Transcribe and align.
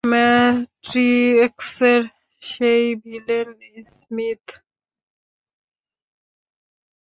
ম্যাট্রিক্সের 0.03 2.03
সেই 2.41 2.95
villain 2.95 3.49
Smith? 3.89 4.45